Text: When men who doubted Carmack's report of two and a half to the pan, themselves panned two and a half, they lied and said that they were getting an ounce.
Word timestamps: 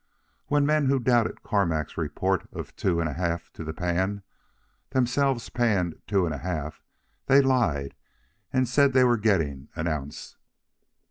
When 0.47 0.65
men 0.65 0.87
who 0.87 0.97
doubted 0.99 1.43
Carmack's 1.43 1.95
report 1.95 2.47
of 2.51 2.75
two 2.75 2.99
and 2.99 3.07
a 3.07 3.13
half 3.13 3.53
to 3.53 3.63
the 3.63 3.71
pan, 3.71 4.23
themselves 4.89 5.47
panned 5.49 6.01
two 6.07 6.25
and 6.25 6.33
a 6.33 6.39
half, 6.39 6.81
they 7.27 7.39
lied 7.39 7.93
and 8.51 8.67
said 8.67 8.93
that 8.93 8.93
they 8.97 9.03
were 9.03 9.15
getting 9.17 9.69
an 9.75 9.87
ounce. 9.87 10.37